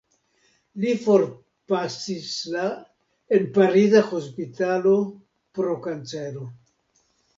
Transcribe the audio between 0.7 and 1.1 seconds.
Li